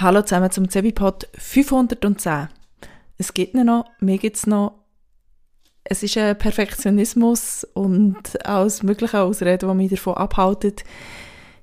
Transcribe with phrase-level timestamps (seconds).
[0.00, 2.48] Hallo zusammen zum Zebipod 510.
[3.16, 4.80] Es gibt noch, mir gibt es noch.
[5.84, 10.74] Es ist ein Perfektionismus und alles mögliche Ausreden, die mich davon abhalten,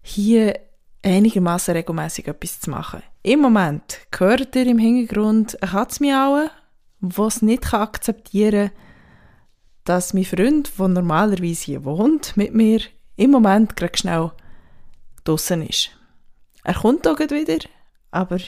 [0.00, 0.60] hier
[1.02, 3.02] einigermaßen regelmäßig etwas zu machen.
[3.24, 6.50] Im Moment hört ihr im Hintergrund eine Katzmiauen,
[7.00, 8.78] die es nicht akzeptieren kann,
[9.86, 12.80] dass mein Freund, der normalerweise hier wohnt, mit mir
[13.16, 14.30] im Moment gerade schnell
[15.24, 15.90] draußen ist.
[16.62, 17.58] Er kommt auch wieder,
[18.10, 18.38] aber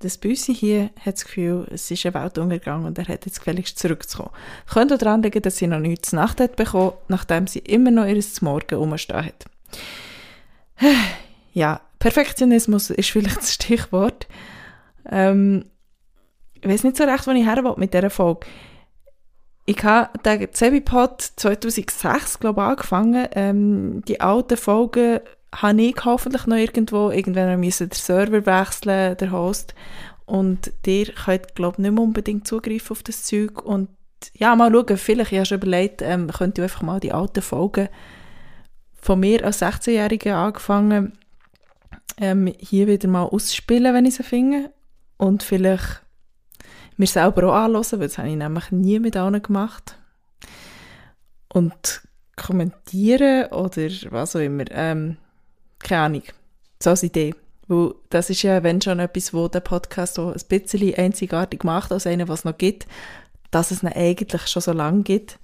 [0.00, 3.78] das Büssi hier hat das Gefühl, es ist eine Weltuntergang und er hat jetzt gefälligst
[3.78, 4.30] zurückzukommen.
[4.70, 8.06] Könnte daran liegen, dass sie noch nichts zu Nacht hat bekommen, nachdem sie immer noch
[8.06, 9.44] ihr Morgen rumstehen hat.
[11.54, 14.26] Ja, Perfektionismus ist vielleicht das Stichwort.
[15.10, 15.64] Ähm,
[16.60, 18.46] ich weiß nicht so recht, wo ich her mit dieser Folge.
[19.64, 23.28] Ich habe den Zebipod 2006, glaube ich, angefangen.
[23.32, 25.20] Ähm, die alten Folgen
[25.54, 29.74] habe ich hoffentlich noch irgendwo, irgendwann müssen der Server wechseln, der Host.
[30.26, 33.62] Und ihr könnt, glaube ich, nicht mehr unbedingt zugreifen auf das Zeug.
[33.62, 33.88] Und
[34.34, 37.42] ja, mal schauen, vielleicht, ich habe schon überlegt, ähm, könnt ihr einfach mal die alten
[37.42, 37.88] Folgen
[39.00, 41.12] von mir als 16-Jährige angefangen,
[42.18, 44.72] ähm, hier wieder mal ausspielen, wenn ich sie finde.
[45.16, 46.02] Und vielleicht
[46.96, 49.96] mir selber auch anhören, weil das habe ich nämlich nie mit allen gemacht.
[51.48, 52.02] Und
[52.36, 54.64] kommentieren oder was auch immer.
[54.70, 55.16] Ähm,
[55.86, 56.22] keine Ahnung,
[56.82, 57.34] so eine Idee.
[57.68, 61.92] Weil das ist ja, wenn schon etwas, wo der Podcast so ein bisschen einzigartig macht,
[61.92, 62.86] als einer, was es noch gibt,
[63.50, 65.38] dass es ihn eigentlich schon so lange gibt.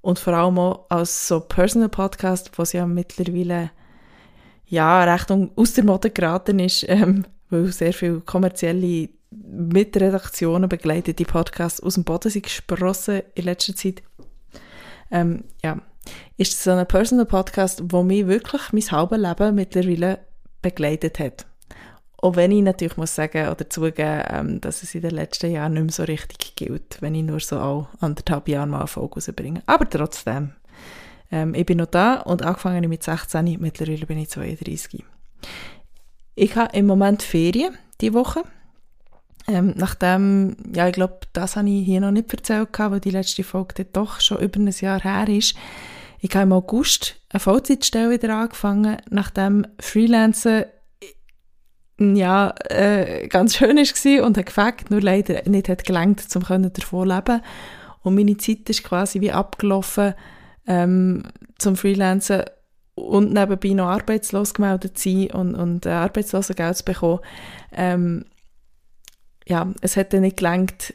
[0.00, 3.70] Und vor allem auch als so Personal Podcast, was ja mittlerweile
[4.66, 11.80] ja, recht aus der Mode geraten ist, ähm, weil sehr viele kommerzielle Mitredaktionen begleitete Podcasts
[11.80, 14.02] aus dem Boden sind gesprossen in letzter Zeit.
[15.10, 15.78] Ähm, ja,
[16.36, 20.20] ist so ein Personal Podcast, wo mich wirklich mein halbes Leben mittlerweile
[20.60, 21.46] begleitet hat.
[22.18, 25.72] Auch wenn ich natürlich muss sagen oder zugeben, ähm, dass es in den letzten Jahren
[25.72, 29.16] nicht mehr so richtig gilt, wenn ich nur so auch anderthalb Jahre mal eine Folge
[29.16, 29.62] rausbringe.
[29.66, 30.52] Aber trotzdem,
[31.32, 35.04] ähm, ich bin noch da und angefangen mit 16, mittlerweile bin ich 32.
[36.36, 38.44] Ich habe im Moment Ferien, die Woche.
[39.48, 43.42] Ähm, nachdem, ja, ich glaube, das habe ich hier noch nicht erzählt, weil die letzte
[43.42, 45.56] Folge doch schon über ein Jahr her ist.
[46.24, 50.66] Ich habe im August eine Vollzeitstelle wieder angefangen, nachdem Freelancen
[51.98, 57.08] ja, äh, ganz schön war und hat gefällt, nur leider nicht hat gelangt, um davon
[57.08, 57.42] leben.
[58.02, 60.14] Und meine Zeit ist quasi wie abgelaufen
[60.68, 61.24] ähm,
[61.58, 62.44] zum Freelancen
[62.94, 67.20] und nebenbei noch arbeitslos gemeldet sein und, und äh, Arbeitslosengeld zu bekommen.
[67.72, 68.26] Ähm,
[69.46, 70.94] ja, es hätte nicht gelangt,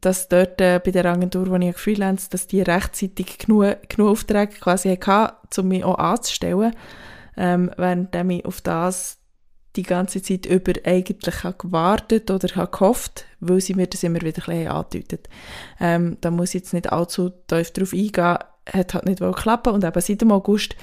[0.00, 4.54] dass dort äh, bei der Agentur, wo ich freelance, dass die rechtzeitig genug, genug Aufträge
[4.54, 6.74] quasi hatte, um mich auch anzustellen,
[7.36, 9.18] ähm, während ich auf das
[9.76, 14.22] die ganze Zeit über eigentlich habe gewartet oder habe gehofft, weil sie mir das immer
[14.22, 15.28] wieder ein bisschen andeutet.
[15.78, 18.38] Ähm, da muss ich jetzt nicht allzu tief drauf eingehen,
[18.72, 20.76] hat halt nicht klappen und eben seit dem August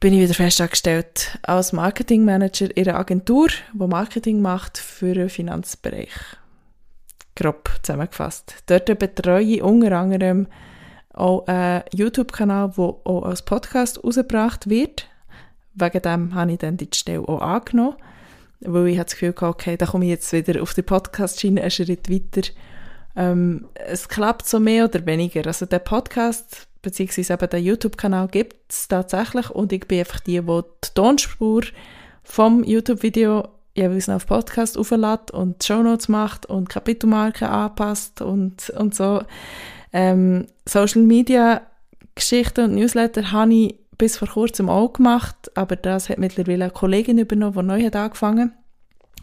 [0.00, 6.10] bin ich wieder festangestellt als Marketingmanager in einer Agentur, die Marketing macht für den Finanzbereich.
[7.34, 8.62] Grob zusammengefasst.
[8.66, 10.46] Dort betreue ich unter anderem
[11.14, 15.08] auch einen YouTube-Kanal, der auch als Podcast rausgebracht wird.
[15.74, 17.96] Wegen dem habe ich dann die Stelle auch angenommen,
[18.60, 21.70] weil ich das Gefühl hatte, okay, da komme ich jetzt wieder auf die Podcast-Schiene einen
[21.70, 22.50] Schritt weiter.
[23.14, 25.46] Ähm, es klappt so mehr oder weniger.
[25.46, 30.40] Also der Podcast beziehungsweise eben den YouTube-Kanal gibt es tatsächlich und ich bin einfach die,
[30.40, 31.62] die die Tonspur
[32.24, 39.22] vom YouTube-Video jeweils auf Podcast auflädt und Shownotes macht und Kapitelmarken anpasst und, und so.
[39.92, 41.62] Ähm, Social Media
[42.14, 46.72] Geschichten und Newsletter habe ich bis vor kurzem auch gemacht, aber das hat mittlerweile eine
[46.72, 48.52] Kollegin übernommen, die neu hat angefangen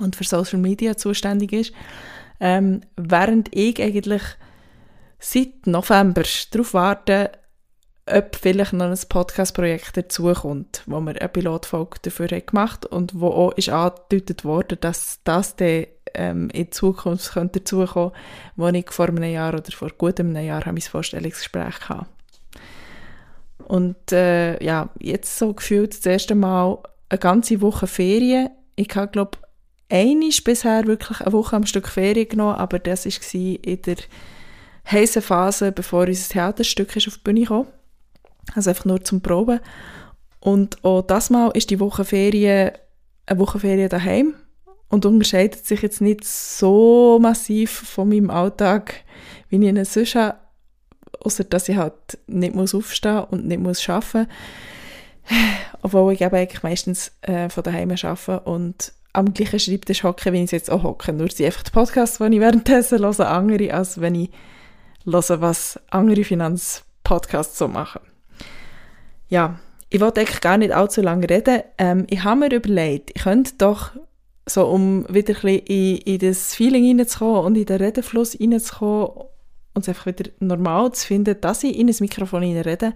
[0.00, 1.72] und für Social Media zuständig ist.
[2.40, 4.22] Ähm, während ich eigentlich
[5.18, 7.30] seit November darauf warte,
[8.06, 13.28] ob vielleicht noch ein Podcast-Projekt dazukommt, wo wir eine Pilotfolge dafür haben gemacht und wo
[13.28, 18.12] auch ist angedeutet worden, dass das dann ähm, in Zukunft könnte dazukommen
[18.56, 22.06] wo ich vor einem Jahr oder vor gut einem Jahr mein Vorstellungsgespräch hatte.
[23.66, 26.78] Und äh, ja, jetzt so gefühlt das erste Mal
[27.08, 28.50] eine ganze Woche Ferien.
[28.76, 29.38] Ich habe, glaube
[29.88, 33.96] ich, bisher wirklich eine Woche am Stück Ferien genommen, aber das war in der
[34.90, 37.66] heißen Phase, bevor unser Theaterstück auf die Bühne kam.
[38.54, 39.60] Also einfach nur zum Proben.
[40.40, 42.72] Und auch das Mal ist die Wochenferien
[43.26, 44.34] eine Wochenferien daheim
[44.88, 49.02] und unterscheidet sich jetzt nicht so massiv von meinem Alltag,
[49.48, 50.38] wie ich ihn sonst habe,
[51.20, 54.30] außer dass ich halt nicht muss aufstehen und nicht muss arbeiten
[55.82, 60.42] Obwohl ich eben eigentlich meistens äh, von daheim arbeite und am gleichen Schreibtisch hocke, wie
[60.42, 61.12] ich jetzt auch hocke.
[61.12, 64.30] Nur sind einfach die Podcasts, die ich währenddessen höre, andere, als wenn ich
[65.04, 68.00] höre, was andere Finanzpodcasts so machen.
[69.34, 69.58] Ja,
[69.90, 71.62] ich wollte eigentlich gar nicht allzu lange reden.
[71.76, 73.90] Ähm, ich habe mir überlegt, ich könnte doch
[74.46, 79.26] so, um wieder ein bisschen in, in das Feeling reinzukommen und in den Redefluss reinzukommen
[79.74, 82.94] und es einfach wieder normal zu finden, dass ich in ein Mikrofon rede,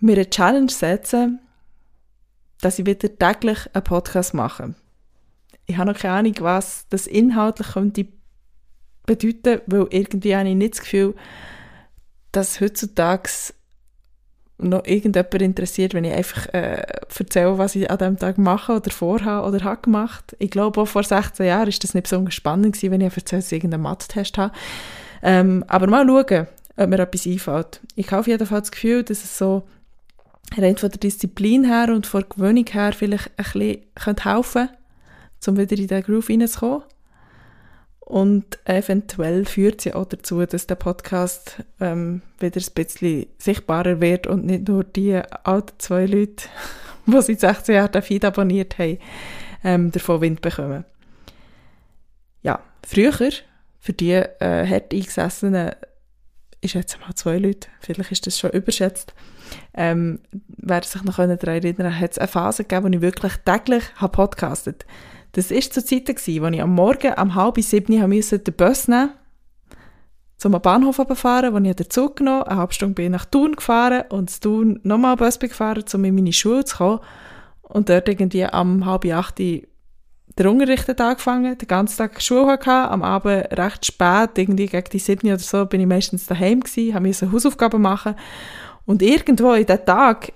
[0.00, 1.40] mir eine Challenge setzen,
[2.60, 4.74] dass ich wieder täglich einen Podcast mache.
[5.64, 8.08] Ich habe noch keine Ahnung, was das inhaltlich könnte
[9.06, 11.14] bedeuten, weil irgendwie habe ich nicht das Gefühl,
[12.32, 13.30] dass heutzutage
[14.58, 16.82] noch irgendjemand interessiert, wenn ich einfach äh,
[17.18, 20.36] erzähle, was ich an diesem Tag mache oder vorhabe oder habe gemacht.
[20.38, 23.50] Ich glaube, auch vor 16 Jahren ist das nicht besonders spannend wenn ich erzähle, dass
[23.50, 24.54] ich irgendeinen Mathe-Test habe.
[25.22, 26.46] Ähm, aber mal schauen,
[26.76, 27.80] ob mir etwas einfällt.
[27.96, 29.64] Ich habe auf jeden Fall das Gefühl, dass es so
[30.56, 35.50] rein von der Disziplin her und von der Gewöhnung her vielleicht ein bisschen helfen könnte,
[35.50, 36.82] um wieder in den Groove reinzukommen.
[38.04, 44.26] Und eventuell führt sie auch dazu, dass der Podcast ähm, wieder ein bisschen sichtbarer wird
[44.26, 46.44] und nicht nur die alten zwei Leute,
[47.06, 48.98] die seit 16 Jahren den Feed abonniert haben,
[49.64, 50.84] ähm, davon Wind bekommen.
[52.42, 53.30] Ja, früher,
[53.80, 55.72] für die äh, hart eingesessenen,
[56.60, 59.14] ist jetzt mal zwei Leute, vielleicht ist das schon überschätzt,
[59.72, 63.32] ähm, wer sich noch daran erinnern können, hat es eine Phase gegeben, wo ich wirklich
[63.46, 68.08] täglich habe podcastet habe das war zu Zeiten, wo ich am Morgen um halb sieben
[68.08, 69.10] musste den Bus nehmen
[70.36, 73.56] zum Bahnhof fahren, wo ich den Zug genommen eine halbe Stunde bin ich nach Thun
[73.56, 77.00] gefahren und zu Thun nochmal Bus gefahren, um in meine Schule zu kommen.
[77.62, 83.02] Und dort irgendwie am halb acht der Unterricht angefangen, den ganzen Tag Schule hatte, am
[83.02, 87.32] Abend recht spät, irgendwie gegen die sieben oder so, bin ich meistens daheim gewesen, musste
[87.32, 88.14] Hausaufgaben machen.
[88.84, 90.32] Und irgendwo in diesem Tag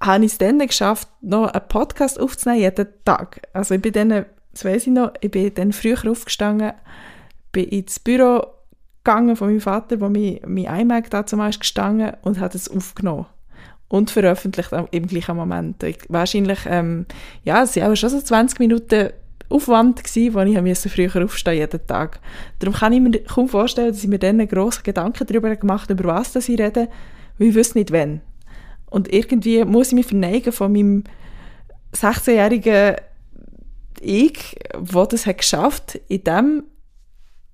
[0.00, 3.42] habe ich es dann geschafft, noch einen Podcast aufzunehmen, jeden Tag.
[3.52, 6.72] Also ich bin dann, das weiss ich noch, ich bin dann früher aufgestanden,
[7.52, 8.46] bin ins Büro
[9.04, 12.70] gegangen von meinem Vater, wo mein, mein iMac da zum Beispiel gestanden und hat es
[12.70, 13.26] aufgenommen
[13.88, 15.82] und veröffentlicht im gleichen Moment.
[15.82, 17.06] Ich, wahrscheinlich, ähm,
[17.44, 19.10] ja, es waren schon so 20 Minuten
[19.48, 22.20] Aufwand gewesen, wo ich musste früher aufstehen jeden Tag.
[22.60, 26.00] Darum kann ich mir kaum vorstellen, dass ich mir dann grossen Gedanken darüber gemacht habe,
[26.00, 26.88] über was ich rede,
[27.36, 28.20] weil ich wüsste nicht, wann.
[28.90, 31.04] Und irgendwie muss ich mich verneigen von meinem
[31.94, 32.96] 16-jährigen
[34.00, 36.64] Ich, wo das hat geschafft, in dem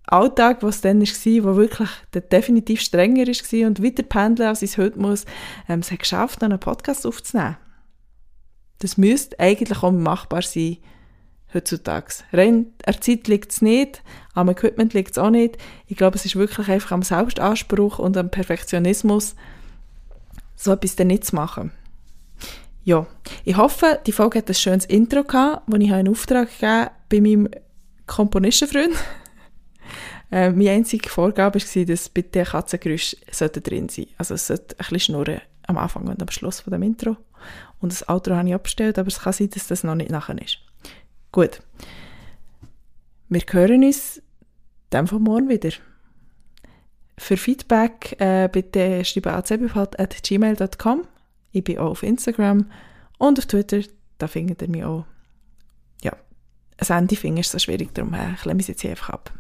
[0.07, 4.71] Alltag, was dann war, wo wirklich der definitiv strenger war und weiter pendeln, als ich
[4.71, 5.25] es heute muss,
[5.69, 7.57] ähm, es hat geschafft, einen Podcast aufzunehmen.
[8.79, 10.77] Das müsste eigentlich auch machbar sein,
[11.53, 12.07] heutzutage.
[12.33, 14.03] Rein an Zeit liegt es nicht,
[14.35, 15.59] am Equipment liegt es auch nicht.
[15.87, 19.35] Ich glaube, es ist wirklich einfach am Selbstanspruch und am Perfektionismus,
[20.57, 21.71] so etwas dann nicht zu machen.
[22.85, 23.07] Ja,
[23.45, 27.21] ich hoffe, die Folge hat ein schönes Intro gehabt, wo ich einen Auftrag gegeben bei
[27.21, 27.49] meinem
[28.07, 28.95] Komponistenfreund.
[30.31, 33.17] äh, meine einzige Vorgabe war, dass bitte Katzengeräusche
[33.49, 36.83] drin sein Also es sollte ein bisschen schnurren am Anfang und am Schluss von dem
[36.83, 37.17] Intro.
[37.81, 40.41] Und das Outro habe ich abgestellt, aber es kann sein, dass das noch nicht nachher
[40.41, 40.59] ist.
[41.33, 41.61] Gut.
[43.29, 44.23] Wir hören uns
[44.91, 45.71] dann von morgen wieder.
[47.19, 49.43] Für Feedback äh, bitte schreibe an
[50.23, 51.09] gmail.com.
[51.53, 52.71] Ich bin auch auf Instagram
[53.19, 53.81] und auf Twitter,
[54.19, 55.07] da findet ihr mich auch.
[56.03, 56.13] Ja,
[56.79, 59.33] ein Ende finden ist so schwierig, darum äh, klemme ich es jetzt hier einfach ab.